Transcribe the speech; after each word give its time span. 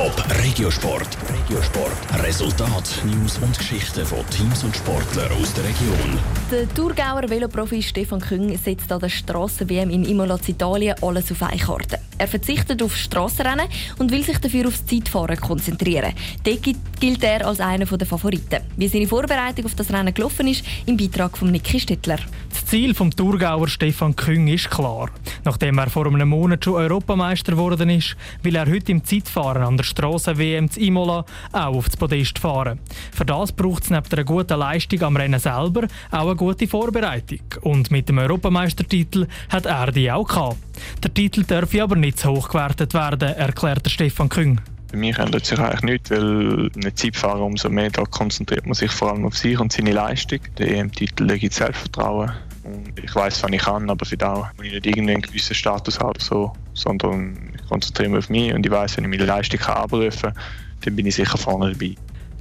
Top 0.00 0.24
Regiosport. 0.42 1.18
Regiosport. 1.28 2.24
Resultat, 2.24 3.02
News 3.04 3.36
und 3.36 3.58
Geschichten 3.58 4.06
von 4.06 4.26
Teams 4.30 4.64
und 4.64 4.74
Sportlern 4.74 5.30
aus 5.32 5.52
der 5.52 5.64
Region. 5.64 6.18
Der 6.50 6.66
Thurgauer 6.72 7.28
Veloprofi 7.28 7.82
Stefan 7.82 8.18
Küng 8.18 8.56
setzt 8.56 8.90
an 8.90 9.00
der 9.00 9.10
Strassen-WM 9.10 9.90
in 9.90 10.06
Imola 10.06 10.38
Italien 10.46 10.96
alles 11.02 11.30
auf 11.30 11.42
eine. 11.42 12.09
Er 12.20 12.28
verzichtet 12.28 12.82
auf 12.82 12.94
Strassenrennen 12.94 13.66
und 13.96 14.10
will 14.10 14.22
sich 14.22 14.36
dafür 14.36 14.68
aufs 14.68 14.84
Zeitfahren 14.84 15.40
konzentrieren. 15.40 16.12
Dort 16.44 16.60
gilt 17.00 17.24
er 17.24 17.46
als 17.46 17.60
einer 17.60 17.86
der 17.86 18.06
Favoriten. 18.06 18.60
Wie 18.76 18.88
seine 18.88 19.06
Vorbereitung 19.06 19.64
auf 19.64 19.74
das 19.74 19.90
Rennen 19.90 20.12
gelaufen 20.12 20.46
ist, 20.46 20.62
im 20.84 20.98
Beitrag 20.98 21.38
von 21.38 21.50
Niki 21.50 21.80
Stittler. 21.80 22.18
Das 22.50 22.66
Ziel 22.66 22.92
des 22.92 23.16
Thurgauer 23.16 23.68
Stefan 23.68 24.14
Küng 24.14 24.48
ist 24.48 24.68
klar. 24.68 25.08
Nachdem 25.44 25.78
er 25.78 25.88
vor 25.88 26.06
einem 26.08 26.28
Monat 26.28 26.62
schon 26.62 26.74
Europameister 26.74 27.52
geworden 27.52 27.88
ist, 27.88 28.14
will 28.42 28.54
er 28.54 28.70
heute 28.70 28.92
im 28.92 29.02
Zeitfahren 29.02 29.62
an 29.62 29.78
der 29.78 29.84
Strassen-WM 29.84 30.70
zu 30.70 30.78
Imola 30.78 31.24
auch 31.52 31.76
auf 31.76 31.86
das 31.86 31.96
Podest 31.96 32.38
fahren. 32.38 32.80
Für 33.12 33.24
das 33.24 33.50
braucht 33.50 33.84
es 33.84 33.90
neben 33.90 34.12
einer 34.12 34.24
guten 34.24 34.58
Leistung 34.58 35.00
am 35.04 35.16
Rennen 35.16 35.40
selber 35.40 35.88
auch 36.10 36.26
eine 36.26 36.36
gute 36.36 36.68
Vorbereitung. 36.68 37.40
Und 37.62 37.90
mit 37.90 38.10
dem 38.10 38.18
Europameistertitel 38.18 39.26
hat 39.48 39.64
er 39.64 39.90
die 39.90 40.12
auch 40.12 40.28
gehabt. 40.28 40.69
Der 41.02 41.12
Titel 41.12 41.44
darf 41.44 41.74
aber 41.74 41.96
nicht 41.96 42.18
zu 42.18 42.30
hoch 42.30 42.48
gewertet 42.48 42.94
werden, 42.94 43.28
erklärt 43.34 43.90
Stefan 43.90 44.28
Küng. 44.28 44.60
Bei 44.90 44.98
mir 44.98 45.16
ändert 45.18 45.46
sich 45.46 45.58
eigentlich 45.58 45.82
nichts, 45.82 46.10
weil 46.10 46.70
ein 46.74 46.96
Zeitfahrer 46.96 47.42
umso 47.42 47.68
mehr 47.68 47.90
da 47.90 48.02
konzentriert 48.04 48.66
man 48.66 48.74
sich 48.74 48.90
vor 48.90 49.12
allem 49.12 49.24
auf 49.24 49.36
sich 49.36 49.58
und 49.58 49.72
seine 49.72 49.92
Leistung. 49.92 50.40
Der 50.58 50.68
EM-Titel 50.68 51.38
gibt 51.38 51.54
Selbstvertrauen. 51.54 52.32
Und 52.64 52.98
ich 53.02 53.14
weiß, 53.14 53.42
was 53.42 53.52
ich 53.52 53.62
kann, 53.62 53.88
aber 53.88 54.04
für 54.04 54.16
das 54.16 54.38
muss 54.56 54.66
ich 54.66 54.72
nicht 54.72 54.86
irgendeinen 54.86 55.22
gewissen 55.22 55.54
Status 55.54 55.98
haben, 56.00 56.18
so, 56.18 56.52
sondern 56.74 57.36
ich 57.54 57.68
konzentriere 57.68 58.10
mich 58.10 58.18
auf 58.18 58.30
mich 58.30 58.52
und 58.52 58.66
ich 58.66 58.72
weiß, 58.72 58.96
wenn 58.96 59.04
ich 59.04 59.10
meine 59.10 59.24
Leistung 59.24 59.60
abrufen 59.60 60.20
kann, 60.20 60.34
dann 60.82 60.96
bin 60.96 61.06
ich 61.06 61.14
sicher 61.14 61.38
vorne 61.38 61.72
dabei. 61.72 61.94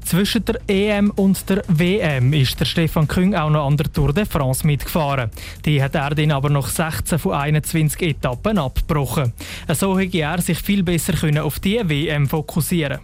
Zwischen 0.09 0.44
der 0.44 0.59
EM 0.68 1.11
und 1.11 1.47
der 1.47 1.61
WM 1.67 2.34
ist 2.34 2.59
der 2.59 2.66
Stefan 2.66 3.08
Küng 3.08 3.36
auch 3.36 3.52
noch 3.52 3.67
an 3.67 3.78
der 3.78 3.94
Tour 3.94 4.11
de 4.11 4.25
France 4.25 4.66
mitgefahren. 4.66 5.30
Die 5.66 5.84
hat 5.84 5.94
er 5.94 6.16
dann 6.16 6.31
aber 6.31 6.50
noch 6.50 6.67
16 6.67 7.20
von 7.20 7.34
21 7.34 8.02
Etappen 8.02 8.58
abgebrochen. 8.58 9.34
So 9.72 10.00
hätte 10.00 10.17
er 10.17 10.42
sich 10.42 10.58
viel 10.58 10.81
besser 10.81 11.14
auf 11.45 11.59
die 11.59 11.80
WM 11.88 12.28
fokussieren 12.28 12.97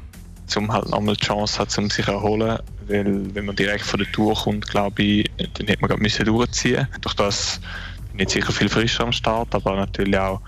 um 0.58 0.74
halt 0.74 0.90
nochmal 0.90 1.16
die 1.16 1.24
Chance 1.24 1.60
hat, 1.60 1.78
um 1.78 1.92
sich 1.92 2.06
zu 2.06 2.12
erholen. 2.12 2.58
Weil 2.88 3.36
wenn 3.36 3.46
man 3.46 3.56
direkt 3.56 3.86
von 3.86 4.00
der 4.00 4.12
Tour 4.12 4.34
kommt, 4.34 4.68
glaube 4.68 5.04
ich, 5.04 5.32
dann 5.38 5.68
hätte 5.68 5.82
man 5.82 5.90
gerade 5.92 6.24
durchziehen 6.24 6.88
Durch 7.02 7.14
das 7.14 7.62
bin 8.14 8.26
ich 8.26 8.34
sicher 8.34 8.52
viel 8.52 8.70
frischer 8.70 9.04
am 9.04 9.12
Start, 9.12 9.54
aber 9.54 9.76
natürlich 9.76 10.18
auch 10.18 10.42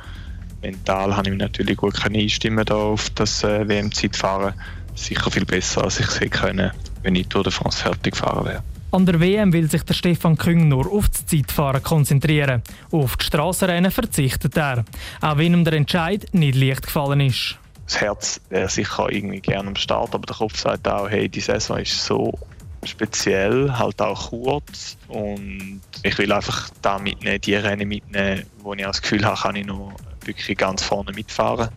mental 0.64 1.16
habe 1.16 1.28
ich 1.28 1.34
mich 1.34 1.42
natürlich 1.42 1.78
gut 1.78 2.04
einstimmen 2.04 2.68
auf 2.70 3.12
das 3.12 3.44
äh, 3.44 3.68
WM-Zeitfahren 3.68 4.56
sicher 4.98 5.32
viel 5.32 5.46
besser, 5.46 5.84
als 5.84 6.00
ich 6.00 6.08
es 6.08 6.32
können, 6.32 6.72
wenn 7.04 7.16
ich 7.16 7.28
Tour 7.28 7.44
de 7.44 7.52
France 7.52 7.82
fertig 7.82 8.14
gefahren 8.14 8.46
wäre. 8.46 8.64
An 8.92 9.06
der 9.06 9.20
WM 9.20 9.52
will 9.52 9.70
sich 9.70 9.84
der 9.84 9.94
Stefan 9.94 10.38
Küng 10.38 10.70
nur 10.70 10.92
auf 10.92 11.10
das 11.10 11.26
Zeitfahren 11.26 11.84
konzentrieren. 11.84 12.64
Auf 12.92 13.18
die 13.18 13.26
Strassenrennen 13.26 13.92
verzichtet 13.92 14.56
er, 14.56 14.86
auch 15.22 15.38
wenn 15.38 15.54
ihm 15.54 15.66
der 15.66 15.74
Entscheid 15.74 16.26
nicht 16.32 16.56
leicht 16.56 16.84
gefallen 16.84 17.20
ist. 17.20 17.58
Das 17.86 18.02
Herz 18.02 18.42
wäre 18.50 18.70
sicher 18.70 19.12
irgendwie 19.12 19.42
gerne 19.42 19.70
am 19.70 19.76
Start, 19.76 20.14
aber 20.14 20.26
der 20.26 20.36
Kopf 20.38 20.58
sagt 20.58 20.88
auch, 20.88 21.10
hey, 21.10 21.28
die 21.28 21.42
Saison 21.42 21.78
ist 21.80 22.04
so 22.04 22.34
speziell, 22.84 23.72
halt 23.78 24.02
auch 24.02 24.30
kurz 24.30 24.98
und 25.10 25.82
ich 26.04 26.18
will 26.18 26.32
einfach 26.32 26.70
da 26.82 26.98
mitnehmen, 26.98 27.42
die 27.42 27.56
Rennen 27.56 27.88
mitnehmen, 27.88 28.46
wo 28.60 28.74
ich 28.74 28.84
das 28.84 29.02
Gefühl 29.02 29.26
habe, 29.26 29.40
kann 29.40 29.56
ich 29.56 29.66
noch 29.66 29.94
wirklich 30.24 30.58
ganz 30.58 30.84
vorne 30.84 31.12
mitfahren. 31.12 31.70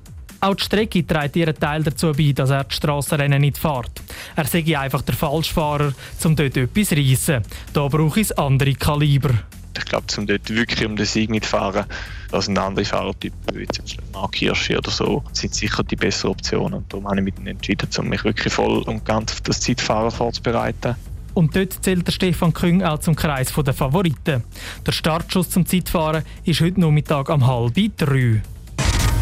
Auch 0.43 0.55
die 0.55 0.65
Strecke 0.65 1.07
trägt 1.07 1.37
ihren 1.37 1.55
Teil 1.55 1.83
dazu 1.83 2.13
bei, 2.13 2.33
dass 2.33 2.49
er 2.49 2.65
die 2.65 2.75
Strassenrennen 2.75 3.43
nicht 3.43 3.59
fährt. 3.59 3.91
Er 4.37 4.47
sei 4.47 4.79
einfach 4.79 5.03
der 5.03 5.15
Falschfahrer, 5.15 5.93
um 6.25 6.37
dort 6.37 6.57
etwas 6.57 6.89
zu 6.89 6.97
reissen. 6.97 7.43
Da 7.75 7.87
brauche 7.89 8.21
ich 8.21 8.39
andere 8.39 8.73
Kaliber. 8.75 9.31
Ich 9.77 9.85
glaube, 9.85 10.07
um 10.17 10.27
dort 10.27 10.49
wirklich 10.49 10.87
um 10.87 10.97
den 10.97 11.05
Sieg 11.05 11.29
mitfahren, 11.29 11.85
als 12.33 12.49
ein 12.49 12.57
anderer 12.57 12.87
Fahrertyp, 12.87 13.35
wie 13.53 13.67
zum 13.67 13.85
Beispiel 13.85 14.05
Mark 14.13 14.37
Hirschi 14.37 14.77
oder 14.77 14.91
so, 14.91 15.23
sind 15.33 15.55
sicher 15.55 15.85
die 15.85 15.97
besseren 15.97 16.33
Optionen. 16.33 16.75
Und 16.75 16.93
darum 16.93 17.07
habe 17.07 17.21
ich 17.21 17.25
mich 17.37 17.47
entschieden, 17.47 17.89
um 17.99 18.09
mich 18.09 18.25
wirklich 18.25 18.53
voll 18.53 18.79
und 18.83 19.05
ganz 19.05 19.33
auf 19.33 19.43
das 19.43 19.61
Zeitfahren 19.61 20.11
vorzubereiten. 20.11 20.97
Und 21.35 21.55
dort 21.55 21.85
zählt 21.85 22.07
der 22.07 22.13
Stefan 22.13 22.53
Küng 22.53 22.83
auch 22.83 22.99
zum 22.99 23.15
Kreis 23.15 23.53
der 23.53 23.75
Favoriten. 23.75 24.43
Der 24.87 24.93
Startschuss 24.93 25.51
zum 25.51 25.67
Zeitfahren 25.67 26.25
ist 26.45 26.61
heute 26.61 26.81
Nachmittag 26.81 27.29
um 27.29 27.47
halb 27.47 27.75
drei. 27.97 28.43